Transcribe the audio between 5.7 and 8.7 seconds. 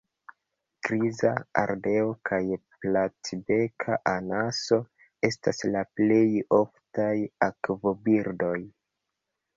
la plej oftaj akvobirdoj.